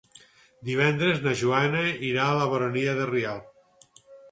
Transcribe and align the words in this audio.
Divendres 0.69 1.21
na 1.25 1.33
Joana 1.43 1.85
irà 2.09 2.25
a 2.31 2.41
la 2.41 2.49
Baronia 2.55 2.99
de 3.03 3.09
Rialb. 3.13 3.97